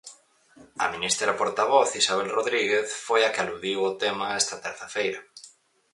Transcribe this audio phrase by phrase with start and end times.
[0.83, 5.19] A ministra portavoz, Isabel Rodríguez, foi a que aludiu ao tema esta terza feira.